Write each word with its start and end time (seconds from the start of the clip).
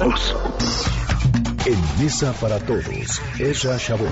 todos. 0.00 0.34
En 1.66 2.02
Mesa 2.02 2.32
para 2.40 2.58
Todos, 2.58 3.20
Ezra 3.38 3.76
Shabot. 3.76 4.08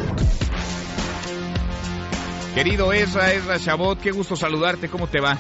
Querido 2.55 2.93
Ezra, 2.93 3.33
Ezra 3.33 3.57
Shabot, 3.57 3.99
qué 3.99 4.11
gusto 4.11 4.37
saludarte, 4.37 4.89
¿cómo 4.89 5.07
te 5.07 5.21
va? 5.21 5.39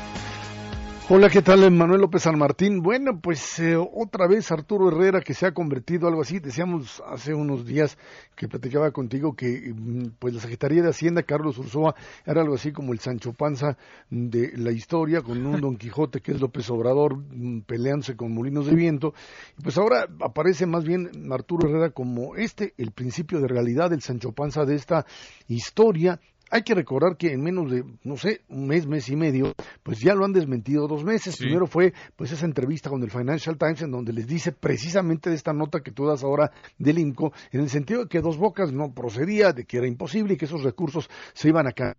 Hola, 1.10 1.30
¿qué 1.30 1.40
tal? 1.40 1.71
Manuel 1.71 2.02
López 2.02 2.24
San 2.24 2.38
Martín. 2.38 2.82
Bueno, 2.82 3.18
pues 3.18 3.58
eh, 3.61 3.77
otra 3.77 4.27
vez 4.27 4.52
Arturo 4.52 4.88
Herrera 4.88 5.22
que 5.22 5.32
se 5.32 5.46
ha 5.46 5.54
convertido 5.54 6.07
algo 6.07 6.20
así. 6.20 6.38
Decíamos 6.38 7.02
hace 7.07 7.32
unos 7.32 7.64
días 7.64 7.96
que 8.36 8.46
platicaba 8.46 8.90
contigo 8.90 9.34
que 9.34 9.72
mm, 9.75 10.16
pues 10.18 10.34
la 10.34 10.43
Secretaría 10.43 10.82
de 10.82 10.90
Hacienda, 10.90 11.22
Carlos 11.22 11.57
Ursoa, 11.57 11.94
era 12.26 12.43
algo 12.43 12.57
así 12.57 12.72
como 12.72 12.93
el 12.93 12.98
Sancho 12.98 13.32
Panza 13.32 13.79
de 14.11 14.52
la 14.58 14.71
historia, 14.71 15.22
con 15.22 15.46
un 15.46 15.62
Don 15.62 15.79
Quijote 15.79 16.21
que 16.21 16.32
es 16.32 16.43
López 16.43 16.68
Obrador 16.68 17.16
mm, 17.16 17.61
peleándose 17.61 18.14
con 18.14 18.34
molinos 18.34 18.66
de 18.66 18.75
viento. 18.75 19.14
Y 19.59 19.62
pues 19.62 19.79
ahora 19.79 20.06
aparece 20.20 20.67
más 20.67 20.84
bien 20.84 21.32
Arturo 21.32 21.70
Herrera 21.70 21.89
como 21.89 22.36
este, 22.36 22.75
el 22.76 22.90
principio 22.90 23.40
de 23.40 23.48
realidad, 23.48 23.95
el 23.95 24.03
Sancho 24.03 24.32
Panza 24.32 24.67
de 24.67 24.75
esta 24.75 25.06
historia 25.46 26.20
hay 26.50 26.62
que 26.62 26.75
recordar 26.75 27.16
que 27.16 27.32
en 27.32 27.43
menos 27.43 27.70
de, 27.70 27.84
no 28.04 28.16
sé, 28.16 28.43
un 28.48 28.66
mes, 28.66 28.86
mes 28.86 29.08
y 29.08 29.16
medio, 29.16 29.54
pues 29.82 30.00
ya 30.00 30.14
lo 30.14 30.25
han 30.25 30.32
desmentido 30.32 30.89
dos 30.89 31.04
meses. 31.04 31.36
Primero 31.36 31.66
fue 31.66 31.93
pues 32.16 32.33
esa 32.33 32.47
entrevista 32.47 32.91
con 32.91 33.02
el 33.02 33.11
Financial 33.11 33.56
Times 33.56 33.83
en 33.83 33.91
donde 33.91 34.12
les 34.12 34.27
dice 34.27 34.53
precisamente 34.53 35.30
de 35.30 35.36
esta 35.36 35.53
nota 35.53 35.80
que 35.80 35.92
tú 35.92 36.06
das 36.06 36.22
ahora 36.22 36.50
del 36.78 36.98
INCO, 36.98 37.33
en 37.53 37.61
el 37.61 37.69
sentido 37.69 38.05
de 38.05 38.08
que 38.08 38.20
Dos 38.20 38.36
Bocas 38.36 38.72
no 38.72 38.92
procedía, 38.92 39.53
de 39.53 39.64
que 39.64 39.78
era 39.78 39.86
imposible 39.86 40.34
y 40.34 40.36
que 40.36 40.47
esos 40.47 40.62
recursos 40.62 41.08
se 41.34 41.48
iban 41.48 41.66
a 41.66 41.72
caer 41.72 41.97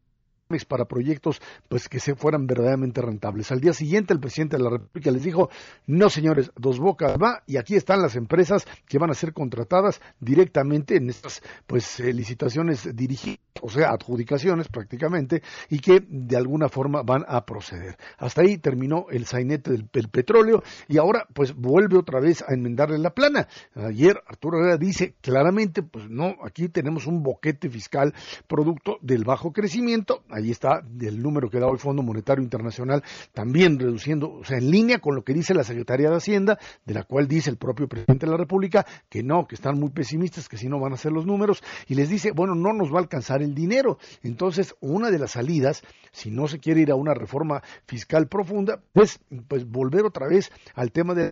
para 0.68 0.86
proyectos 0.86 1.40
pues 1.68 1.88
que 1.88 2.00
se 2.00 2.16
fueran 2.16 2.48
verdaderamente 2.48 3.02
rentables. 3.02 3.52
Al 3.52 3.62
día 3.62 3.72
siguiente 3.72 4.14
el 4.14 4.20
presidente 4.20 4.58
de 4.58 4.64
la 4.64 4.72
República 4.72 5.12
les 5.12 5.24
dijo, 5.24 5.50
no 5.86 6.10
señores, 6.10 6.52
Dos 6.56 6.80
Bocas 6.80 7.18
va 7.22 7.44
y 7.46 7.58
aquí 7.58 7.76
están 7.76 8.02
las 8.02 8.16
empresas 8.16 8.66
que 8.88 8.98
van 8.98 9.12
a 9.12 9.14
ser 9.14 9.32
contratadas 9.32 10.02
directamente 10.20 10.96
en 10.96 11.12
estas 11.12 11.44
pues 11.68 12.00
licitaciones 12.00 12.96
dirigidas, 12.96 13.40
o 13.62 13.70
sea, 13.70 13.92
adjudicaciones 13.92 14.70
prácticamente, 14.70 15.44
y 15.70 15.80
que 15.80 16.04
de 16.08 16.36
alguna 16.36 16.68
forma 16.68 17.04
van 17.04 17.26
a 17.28 17.46
proceder. 17.46 17.98
Hasta 18.18 18.42
ahí 18.42 18.58
terminó 18.58 19.06
el 19.12 19.28
sainete 19.28 19.72
del, 19.72 20.10
petróleo 20.10 20.64
y 20.88 20.98
ahora 20.98 21.28
pues 21.32 21.54
vuelve 21.54 21.96
otra 21.96 22.20
vez 22.20 22.42
a 22.42 22.56
enmendarle 22.56 22.98
la 22.98 23.14
plana. 23.14 23.48
Ayer 23.76 24.20
Arturo 24.26 24.58
Herrera 24.58 24.78
dice 24.78 25.14
claramente, 25.22 25.84
pues 25.84 26.10
no, 26.10 26.38
aquí 26.44 26.70
tenemos 26.70 27.06
un 27.06 27.22
boquete 27.22 27.70
fiscal 27.70 28.16
producto 28.48 28.98
del 29.02 29.26
bajo 29.26 29.52
crecimiento, 29.54 30.24
ahí 30.40 30.52
está 30.52 30.82
el 31.00 31.22
número 31.22 31.50
que 31.50 31.60
da 31.60 31.70
el 31.70 31.78
Fondo 31.78 32.02
Monetario 32.02 32.44
Internacional, 32.44 33.04
también 33.34 33.80
reduciendo, 33.80 34.32
o 34.32 34.44
sea, 34.44 34.58
en 34.58 34.72
línea 34.72 35.00
con 35.00 35.16
lo 35.16 35.24
que 35.24 35.34
dice 35.34 35.54
la 35.54 35.64
Secretaría 35.64 36.10
de 36.10 36.18
Hacienda, 36.18 36.58
de 36.86 36.94
la 36.94 37.04
cual 37.04 37.28
dice 37.28 37.50
el 37.50 37.58
propio 37.58 37.88
presidente 37.88 38.26
de 38.26 38.32
la 38.32 38.38
República 38.38 38.86
que 39.10 39.24
no, 39.24 39.48
que 39.48 39.56
están 39.56 39.80
muy 39.80 39.90
pesimistas, 39.90 40.50
que 40.50 40.58
si 40.58 40.68
no 40.68 40.80
van 40.80 40.94
a 40.94 40.98
ser 40.98 41.12
los 41.12 41.26
números, 41.26 41.64
y 41.88 41.96
les 41.96 42.10
dice, 42.10 42.32
bueno, 42.32 42.56
no 42.56 42.74
nos 42.74 42.92
va 42.92 42.98
a 42.98 43.02
alcanzar 43.02 43.42
el 43.42 43.54
dinero. 43.54 43.98
Entonces, 44.24 44.76
una 44.80 45.12
de 45.12 45.20
las 45.20 45.32
salidas, 45.32 45.84
si 46.12 46.32
no 46.32 46.48
se 46.48 46.60
quiere 46.60 46.82
ir 46.82 46.92
a 46.92 46.96
una 46.96 47.14
reforma 47.14 47.62
fiscal 47.86 48.28
profunda, 48.28 48.82
pues, 48.94 49.20
pues 49.48 49.70
volver 49.70 50.06
otra 50.06 50.28
vez 50.28 50.52
al 50.76 50.92
tema 50.92 51.14
de 51.14 51.32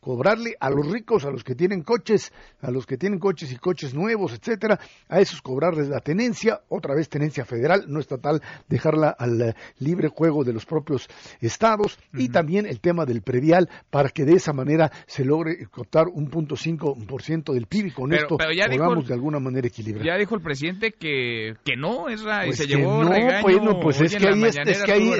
cobrarle 0.00 0.54
a 0.58 0.70
los 0.70 0.90
ricos, 0.90 1.24
a 1.24 1.30
los 1.30 1.44
que 1.44 1.54
tienen 1.54 1.82
coches, 1.82 2.32
a 2.62 2.70
los 2.70 2.86
que 2.86 2.96
tienen 2.96 3.18
coches 3.18 3.52
y 3.52 3.56
coches 3.56 3.94
nuevos, 3.94 4.32
etcétera, 4.32 4.78
a 5.08 5.20
esos 5.20 5.42
cobrarles 5.42 5.88
la 5.88 6.00
tenencia, 6.00 6.60
otra 6.68 6.94
vez 6.94 7.08
tenencia 7.08 7.44
federal, 7.44 7.84
no 7.88 8.00
estatal, 8.00 8.40
dejarla 8.68 9.10
al 9.10 9.40
eh, 9.42 9.54
libre 9.78 10.08
juego 10.08 10.44
de 10.44 10.52
los 10.52 10.64
propios 10.64 11.08
estados 11.40 11.98
y 12.14 12.30
también 12.30 12.66
el 12.66 12.80
tema 12.80 13.04
del 13.04 13.22
predial 13.22 13.68
para 13.90 14.08
que 14.08 14.24
de 14.24 14.34
esa 14.34 14.52
manera 14.52 14.90
se 15.06 15.24
logre 15.24 15.66
cortar 15.66 16.06
un 16.08 16.30
punto 16.30 16.56
cinco 16.56 16.96
por 17.06 17.22
ciento 17.22 17.52
del 17.52 17.66
PIB 17.66 17.86
y 17.86 17.90
con 17.90 18.12
esto 18.14 18.38
podamos 18.38 19.06
de 19.06 19.14
alguna 19.14 19.40
manera 19.40 19.68
equilibrar. 19.68 20.06
Ya 20.06 20.16
dijo 20.16 20.34
el 20.34 20.40
presidente 20.40 20.92
que, 20.92 21.54
que 21.64 21.76
no, 21.76 22.08
es 22.08 22.22
y 22.22 22.24
pues 22.24 22.56
se 22.56 22.66
llevó 22.66 23.04
no, 23.04 23.10
regaño, 23.10 23.42
bueno, 23.42 23.80
pues 23.80 24.00
es 24.00 24.16
que, 24.16 24.28
ahí 24.28 24.42
es, 24.44 24.82
que 24.84 24.92
ahí, 24.92 25.12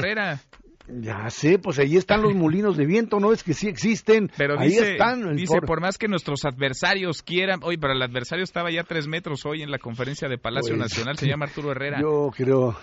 ya 0.88 1.28
sé, 1.30 1.58
pues 1.58 1.78
ahí 1.78 1.96
están 1.96 2.22
los 2.22 2.34
molinos 2.34 2.76
de 2.76 2.86
viento, 2.86 3.20
¿no? 3.20 3.32
Es 3.32 3.42
que 3.42 3.54
sí 3.54 3.68
existen. 3.68 4.30
Pero 4.36 4.58
ahí 4.58 4.70
dice, 4.70 4.92
están. 4.92 5.36
Dice, 5.36 5.60
por... 5.60 5.80
más 5.80 5.98
que 5.98 6.08
nuestros 6.08 6.44
adversarios 6.44 7.22
quieran. 7.22 7.60
Oye, 7.62 7.78
pero 7.78 7.92
el 7.92 8.02
adversario 8.02 8.44
estaba 8.44 8.70
ya 8.70 8.82
tres 8.84 9.06
metros 9.06 9.44
hoy 9.44 9.62
en 9.62 9.70
la 9.70 9.78
conferencia 9.78 10.28
de 10.28 10.38
Palacio 10.38 10.76
pues, 10.76 10.90
Nacional, 10.90 11.16
se 11.18 11.26
llama 11.26 11.46
Arturo 11.46 11.72
Herrera. 11.72 12.00
Yo 12.00 12.30
creo 12.34 12.76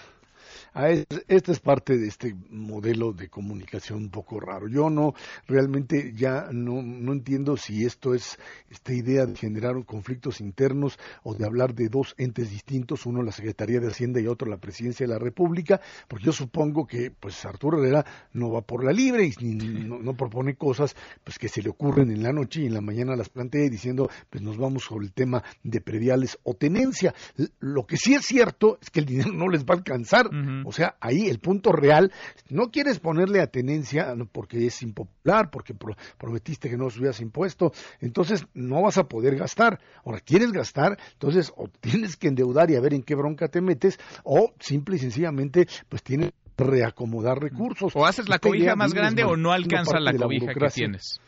esta 0.76 1.52
es 1.52 1.60
parte 1.62 1.98
de 1.98 2.08
este 2.08 2.36
modelo 2.50 3.14
de 3.14 3.30
comunicación 3.30 4.00
un 4.00 4.10
poco 4.10 4.40
raro. 4.42 4.68
Yo 4.68 4.90
no, 4.90 5.14
realmente 5.48 6.14
ya 6.16 6.50
no, 6.52 6.82
no 6.82 7.14
entiendo 7.14 7.56
si 7.56 7.86
esto 7.86 8.14
es 8.14 8.38
esta 8.70 8.94
idea 8.94 9.26
de 9.26 9.36
generar 9.36 9.74
conflictos 9.86 10.42
internos 10.42 11.00
o 11.24 11.34
de 11.34 11.46
hablar 11.46 11.76
de 11.76 11.88
dos 11.88 12.14
entes 12.18 12.50
distintos, 12.50 13.06
uno 13.06 13.24
la 13.24 13.32
Secretaría 13.32 13.80
de 13.80 13.88
Hacienda 13.88 14.20
y 14.20 14.28
otro 14.28 14.50
la 14.50 14.58
Presidencia 14.58 15.06
de 15.06 15.14
la 15.14 15.20
República, 15.20 15.80
porque 16.08 16.26
yo 16.26 16.34
supongo 16.34 16.86
que 16.86 17.12
pues 17.12 17.46
Arturo 17.46 17.80
Herrera 17.80 18.06
no 18.34 18.52
va 18.52 18.62
por 18.62 18.84
la 18.84 18.92
libre 18.92 19.32
y 19.40 19.56
no, 19.56 20.14
propone 20.14 20.56
cosas 20.56 20.96
pues 21.24 21.40
que 21.40 21.48
se 21.48 21.62
le 21.62 21.70
ocurren 21.70 22.12
en 22.12 22.22
la 22.22 22.34
noche 22.34 22.62
y 22.62 22.66
en 22.66 22.74
la 22.74 22.82
mañana 22.82 23.16
las 23.16 23.30
plantea 23.30 23.70
diciendo 23.70 24.10
pues 24.30 24.44
nos 24.44 24.58
vamos 24.58 24.84
sobre 24.84 25.06
el 25.06 25.14
tema 25.14 25.44
de 25.64 25.80
prediales 25.80 26.38
o 26.44 26.54
tenencia. 26.54 27.14
Lo 27.60 27.86
que 27.86 27.98
sí 27.98 28.14
es 28.14 28.26
cierto 28.26 28.78
es 28.82 28.90
que 28.90 29.00
el 29.00 29.06
dinero 29.06 29.32
no 29.32 29.48
les 29.48 29.64
va 29.64 29.76
a 29.76 29.78
alcanzar. 29.78 30.30
O 30.66 30.72
sea, 30.72 30.96
ahí 31.00 31.28
el 31.28 31.40
punto 31.40 31.72
real, 31.72 32.12
no 32.50 32.72
quieres 32.72 33.00
ponerle 33.00 33.42
a 33.42 33.48
tenencia 33.48 34.14
porque 34.32 34.66
es 34.66 34.82
impopular, 34.82 35.50
porque 35.50 35.76
prometiste 36.18 36.70
que 36.70 36.78
no 36.78 36.90
subías 36.90 37.20
impuesto, 37.22 37.72
entonces 38.02 38.46
no 38.54 38.82
vas 38.82 38.98
a 38.98 39.08
poder 39.08 39.36
gastar. 39.36 39.80
Ahora, 40.04 40.20
quieres 40.20 40.52
gastar, 40.52 40.98
entonces 41.14 41.54
o 41.56 41.68
tienes 41.68 42.18
que 42.18 42.28
endeudar 42.28 42.72
y 42.72 42.76
a 42.76 42.82
ver 42.82 42.94
en 42.94 43.04
qué 43.04 43.16
bronca 43.16 43.48
te 43.48 43.62
metes, 43.62 44.00
o 44.24 44.54
simple 44.60 44.96
y 44.96 45.00
sencillamente, 45.00 45.68
pues 45.90 46.04
tienes 46.04 46.32
que 46.32 46.64
reacomodar 46.64 47.40
recursos. 47.40 47.94
O 47.96 48.06
haces 48.06 48.30
la 48.30 48.40
cobija 48.40 48.76
más 48.76 48.94
grande 48.94 49.24
o 49.24 49.36
no 49.36 49.52
alcanza 49.52 50.00
la 50.00 50.14
cobija 50.14 50.54
que 50.54 50.68
tienes. 50.70 51.20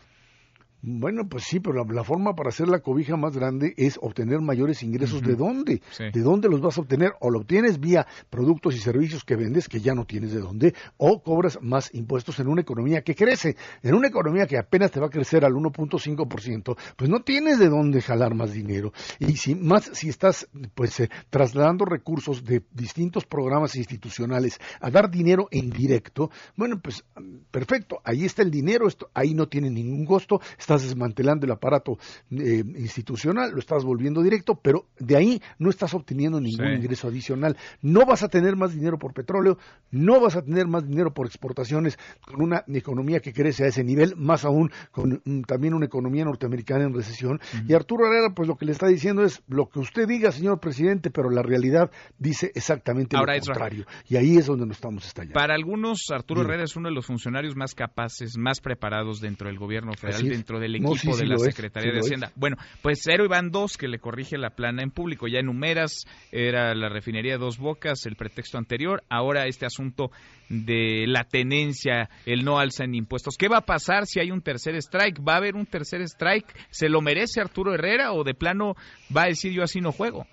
Bueno, 0.82 1.28
pues 1.28 1.46
sí, 1.46 1.60
pero 1.60 1.84
la, 1.84 2.04
forma 2.04 2.36
para 2.36 2.50
hacer 2.50 2.68
la 2.68 2.80
cobija 2.80 3.18
más 3.18 3.36
grande 3.36 3.74
es 3.78 3.98
obtener 4.00 4.42
mayores 4.42 4.84
ingresos. 4.84 5.22
¿De 5.22 5.36
dónde? 5.36 5.82
¿De 5.98 6.22
dónde 6.22 6.50
los 6.50 6.62
vas 6.62 6.78
a 6.78 6.82
obtener? 6.82 7.14
O 7.20 7.32
lo 7.32 7.40
obtienes 7.40 7.80
vía 7.80 8.06
productos 8.30 8.76
y 8.76 8.80
servicios 8.80 9.24
que 9.24 9.36
vendes, 9.36 9.68
que 9.68 9.80
ya 9.80 9.96
no 9.96 10.06
tienes 10.06 10.34
de 10.34 10.40
dónde, 10.40 10.76
o 10.98 11.24
cobras 11.24 11.58
más 11.62 11.94
impuestos 11.96 12.40
en 12.40 12.48
una 12.48 12.62
economía 12.62 13.02
que 13.02 13.16
crece. 13.16 13.56
En 13.82 13.96
una 13.96 14.08
economía 14.08 14.46
que 14.46 14.58
apenas 14.58 14.92
te 14.92 15.00
va 15.00 15.08
a 15.08 15.10
crecer 15.10 15.44
al 15.46 15.54
1.5%, 15.54 16.78
pues 16.96 17.10
no 17.10 17.22
tienes 17.22 17.58
de 17.58 17.70
dónde 17.70 18.02
jalar 18.02 18.36
más 18.36 18.54
dinero. 18.54 18.94
Y 19.20 19.36
si 19.38 19.56
más 19.56 19.90
si 19.94 20.10
estás 20.10 20.48
pues 20.76 21.00
eh, 21.00 21.10
trasladando 21.32 21.86
recursos 21.86 22.44
de 22.44 22.64
distintos 22.72 23.26
programas 23.26 23.76
institucionales 23.76 24.60
a 24.80 24.92
dar 24.92 25.10
dinero 25.10 25.48
en 25.50 25.72
directo, 25.72 26.30
bueno, 26.56 26.80
pues 26.80 27.04
perfecto, 27.50 28.00
ahí 28.04 28.26
está 28.26 28.44
el 28.44 28.52
dinero, 28.52 28.88
esto, 28.88 29.10
ahí 29.16 29.34
no 29.34 29.48
tiene 29.48 29.72
ningún 29.72 30.06
costo 30.06 30.40
estás 30.68 30.77
desmantelando 30.84 31.46
el 31.46 31.52
aparato 31.52 31.98
eh, 32.32 32.64
institucional, 32.78 33.52
lo 33.52 33.60
estás 33.60 33.84
volviendo 33.84 34.22
directo, 34.22 34.56
pero 34.56 34.86
de 35.00 35.16
ahí 35.16 35.42
no 35.60 35.70
estás 35.70 35.94
obteniendo 35.94 36.40
ningún 36.40 36.74
ingreso 36.74 37.08
adicional. 37.08 37.58
No 37.82 38.06
vas 38.06 38.24
a 38.24 38.30
tener 38.30 38.56
más 38.56 38.74
dinero 38.74 38.98
por 38.98 39.14
petróleo, 39.14 39.58
no 39.92 40.20
vas 40.20 40.36
a 40.36 40.42
tener 40.42 40.68
más 40.68 40.88
dinero 40.88 41.14
por 41.14 41.26
exportaciones 41.28 41.98
con 42.22 42.42
una 42.42 42.64
economía 42.68 43.20
que 43.20 43.34
crece 43.34 43.66
a 43.66 43.68
ese 43.68 43.84
nivel, 43.84 44.16
más 44.16 44.46
aún 44.46 44.72
con 44.92 45.22
mm, 45.24 45.42
también 45.42 45.74
una 45.74 45.86
economía 45.86 46.26
norteamericana 46.26 46.86
en 46.86 46.94
recesión. 46.94 47.40
Y 47.68 47.74
Arturo 47.74 48.06
Herrera, 48.06 48.34
pues 48.34 48.48
lo 48.48 48.56
que 48.56 48.66
le 48.66 48.72
está 48.72 48.88
diciendo 48.88 49.24
es 49.24 49.42
lo 49.48 49.70
que 49.70 49.80
usted 49.80 50.08
diga, 50.08 50.32
señor 50.32 50.60
presidente, 50.60 51.10
pero 51.10 51.30
la 51.30 51.42
realidad 51.42 51.92
dice 52.18 52.52
exactamente 52.56 53.18
lo 53.18 53.26
contrario. 53.26 53.86
Y 54.08 54.16
ahí 54.16 54.38
es 54.38 54.46
donde 54.46 54.66
nos 54.66 54.78
estamos 54.78 55.06
estallando. 55.06 55.34
Para 55.34 55.56
algunos, 55.56 56.06
Arturo 56.12 56.42
Herrera 56.42 56.64
es 56.64 56.76
uno 56.76 56.90
de 56.90 56.96
los 56.96 57.06
funcionarios 57.06 57.56
más 57.56 57.76
capaces, 57.76 58.38
más 58.38 58.60
preparados 58.60 59.22
dentro 59.22 59.48
del 59.48 59.58
gobierno 59.58 59.94
federal, 59.94 60.30
dentro 60.30 60.57
del 60.60 60.76
equipo 60.76 61.16
de 61.16 61.26
la 61.26 61.38
Secretaría 61.38 61.92
de 61.92 62.00
Hacienda. 62.00 62.32
Bueno, 62.36 62.58
pues 62.82 63.00
Cero 63.04 63.26
Iván 63.26 63.52
Dos, 63.52 63.78
que 63.78 63.88
le 63.88 64.00
corrige 64.00 64.38
la 64.38 64.52
plana 64.52 64.84
en 64.84 64.92
público. 64.92 65.28
Ya 65.28 65.40
enumeras, 65.40 66.06
era 66.32 66.74
la 66.76 66.90
refinería 66.90 67.34
de 67.34 67.40
Dos 67.40 67.58
Bocas, 67.58 68.06
el 68.06 68.16
pretexto 68.16 68.58
anterior. 68.58 69.04
Ahora 69.10 69.48
este 69.48 69.66
asunto 69.66 70.12
de 70.50 71.06
la 71.08 71.24
tenencia, 71.24 72.10
el 72.26 72.44
no 72.44 72.60
alza 72.60 72.84
en 72.84 72.96
impuestos. 72.96 73.36
¿Qué 73.38 73.48
va 73.48 73.58
a 73.58 73.66
pasar 73.66 74.06
si 74.06 74.20
hay 74.20 74.32
un 74.32 74.42
tercer 74.42 74.76
strike? 74.76 75.20
¿Va 75.26 75.34
a 75.34 75.38
haber 75.38 75.56
un 75.56 75.66
tercer 75.66 76.02
strike? 76.02 76.48
¿Se 76.70 76.90
lo 76.90 77.02
merece 77.02 77.42
Arturo 77.42 77.74
Herrera 77.74 78.14
o 78.14 78.24
de 78.24 78.34
plano 78.34 78.76
va 79.16 79.24
a 79.24 79.28
decir 79.28 79.52
yo 79.52 79.64
así 79.64 79.82
no 79.82 79.92
juego? 79.92 80.26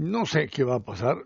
No 0.00 0.24
sé 0.24 0.48
qué 0.48 0.64
va 0.64 0.76
a 0.76 0.80
pasar. 0.80 1.18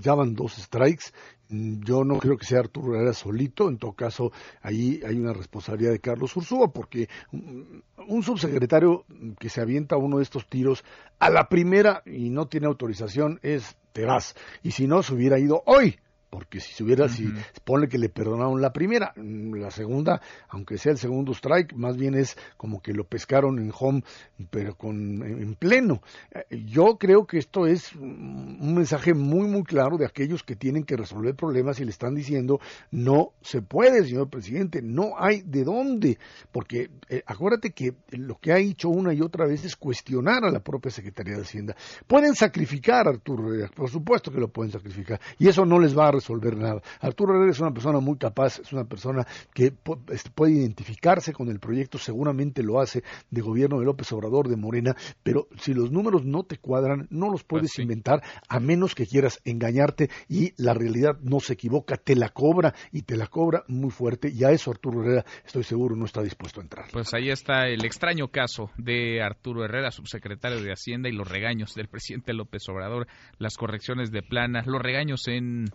Ya 0.00 0.14
van 0.14 0.34
dos 0.34 0.54
strikes. 0.54 1.12
Yo 1.50 2.02
no 2.02 2.16
creo 2.18 2.38
que 2.38 2.46
sea 2.46 2.60
Arturo 2.60 2.94
Herrera 2.94 3.12
solito. 3.12 3.68
En 3.68 3.76
todo 3.76 3.92
caso, 3.92 4.32
ahí 4.62 5.02
hay 5.06 5.18
una 5.18 5.34
responsabilidad 5.34 5.92
de 5.92 6.00
Carlos 6.00 6.34
Ursúa, 6.34 6.72
porque 6.72 7.10
un 7.30 8.22
subsecretario 8.22 9.04
que 9.38 9.50
se 9.50 9.60
avienta 9.60 9.98
uno 9.98 10.16
de 10.16 10.22
estos 10.22 10.48
tiros 10.48 10.82
a 11.18 11.28
la 11.28 11.50
primera 11.50 12.02
y 12.06 12.30
no 12.30 12.46
tiene 12.46 12.68
autorización 12.68 13.38
es 13.42 13.76
te 13.92 14.06
vas. 14.06 14.34
Y 14.62 14.70
si 14.70 14.86
no, 14.86 15.02
se 15.02 15.12
hubiera 15.12 15.38
ido 15.38 15.62
hoy 15.66 15.98
porque 16.32 16.60
si 16.60 16.72
se 16.72 16.82
hubiera, 16.82 17.10
si 17.10 17.30
pone 17.62 17.88
que 17.88 17.98
le 17.98 18.08
perdonaron 18.08 18.62
la 18.62 18.72
primera, 18.72 19.12
mm, 19.16 19.54
la 19.56 19.70
segunda, 19.70 20.22
aunque 20.48 20.78
sea 20.78 20.92
el 20.92 20.96
segundo 20.96 21.32
strike, 21.32 21.74
más 21.74 21.98
bien 21.98 22.14
es 22.14 22.38
como 22.56 22.80
que 22.80 22.94
lo 22.94 23.04
pescaron 23.04 23.58
en 23.58 23.70
home, 23.78 24.02
pero 24.48 24.74
con 24.74 25.22
en 25.22 25.54
pleno. 25.56 26.00
Eh, 26.30 26.64
yo 26.64 26.96
creo 26.96 27.26
que 27.26 27.36
esto 27.36 27.66
es 27.66 27.94
un 27.96 28.74
mensaje 28.74 29.12
muy 29.12 29.46
muy 29.46 29.62
claro 29.62 29.98
de 29.98 30.06
aquellos 30.06 30.42
que 30.42 30.56
tienen 30.56 30.84
que 30.84 30.96
resolver 30.96 31.34
problemas 31.34 31.80
y 31.80 31.84
le 31.84 31.90
están 31.90 32.14
diciendo 32.14 32.60
no 32.90 33.34
se 33.42 33.60
puede, 33.60 34.02
señor 34.02 34.30
presidente, 34.30 34.80
no 34.80 35.12
hay 35.18 35.42
de 35.42 35.64
dónde, 35.64 36.18
porque 36.50 36.88
eh, 37.10 37.22
acuérdate 37.26 37.72
que 37.72 37.94
lo 38.08 38.38
que 38.38 38.52
ha 38.52 38.58
hecho 38.58 38.88
una 38.88 39.12
y 39.12 39.20
otra 39.20 39.44
vez 39.44 39.66
es 39.66 39.76
cuestionar 39.76 40.46
a 40.46 40.50
la 40.50 40.60
propia 40.60 40.90
Secretaría 40.90 41.36
de 41.36 41.42
Hacienda. 41.42 41.76
Pueden 42.06 42.34
sacrificar 42.34 43.06
a 43.06 43.10
Arturo 43.10 43.48
Herrera, 43.48 43.68
por 43.68 43.90
supuesto 43.90 44.32
que 44.32 44.40
lo 44.40 44.48
pueden 44.48 44.72
sacrificar, 44.72 45.20
y 45.38 45.48
eso 45.48 45.66
no 45.66 45.78
les 45.78 45.94
va 45.94 46.08
a 46.08 46.21
resolver 46.22 46.56
nada. 46.56 46.80
Arturo 47.00 47.34
Herrera 47.34 47.50
es 47.50 47.60
una 47.60 47.72
persona 47.72 47.98
muy 48.00 48.16
capaz, 48.16 48.60
es 48.60 48.72
una 48.72 48.84
persona 48.84 49.26
que 49.52 49.74
este, 50.08 50.30
puede 50.30 50.52
identificarse 50.52 51.32
con 51.32 51.48
el 51.48 51.58
proyecto, 51.58 51.98
seguramente 51.98 52.62
lo 52.62 52.80
hace, 52.80 53.02
de 53.30 53.40
gobierno 53.40 53.78
de 53.80 53.84
López 53.84 54.10
Obrador, 54.12 54.48
de 54.48 54.56
Morena, 54.56 54.94
pero 55.22 55.48
si 55.58 55.74
los 55.74 55.90
números 55.90 56.24
no 56.24 56.44
te 56.44 56.58
cuadran, 56.58 57.08
no 57.10 57.30
los 57.30 57.42
puedes 57.42 57.72
pues 57.74 57.80
inventar, 57.80 58.22
a 58.48 58.60
menos 58.60 58.94
que 58.94 59.06
quieras 59.06 59.40
engañarte 59.44 60.10
y 60.28 60.52
la 60.62 60.74
realidad 60.74 61.18
no 61.22 61.40
se 61.40 61.54
equivoca, 61.54 61.96
te 61.96 62.14
la 62.14 62.28
cobra 62.28 62.74
y 62.92 63.02
te 63.02 63.16
la 63.16 63.26
cobra 63.26 63.64
muy 63.66 63.90
fuerte, 63.90 64.30
y 64.32 64.44
a 64.44 64.50
eso 64.50 64.70
Arturo 64.70 65.02
Herrera, 65.02 65.24
estoy 65.44 65.64
seguro, 65.64 65.96
no 65.96 66.04
está 66.04 66.22
dispuesto 66.22 66.60
a 66.60 66.62
entrar. 66.62 66.86
Pues 66.92 67.12
ahí 67.14 67.30
está 67.30 67.66
el 67.66 67.84
extraño 67.84 68.28
caso 68.28 68.70
de 68.76 69.22
Arturo 69.22 69.64
Herrera, 69.64 69.90
subsecretario 69.90 70.62
de 70.62 70.72
Hacienda, 70.72 71.08
y 71.08 71.12
los 71.12 71.28
regaños 71.28 71.74
del 71.74 71.88
presidente 71.88 72.32
López 72.32 72.62
Obrador, 72.68 73.08
las 73.38 73.56
correcciones 73.56 74.12
de 74.12 74.22
plana, 74.22 74.62
los 74.64 74.80
regaños 74.80 75.26
en 75.26 75.66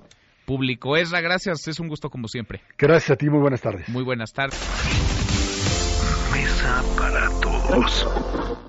público. 0.48 0.96
Esra, 0.98 1.22
gracias, 1.22 1.68
es 1.68 1.80
un 1.80 1.90
gusto 1.90 2.10
como 2.10 2.28
siempre. 2.28 2.62
Gracias 2.78 3.12
a 3.12 3.16
ti, 3.18 3.30
muy 3.30 3.40
buenas 3.40 3.62
tardes. 3.62 3.88
Muy 3.90 4.04
buenas 4.04 4.34
tardes. 4.34 4.60
Mesa 6.32 6.84
para 6.98 7.30
todos. 7.42 8.68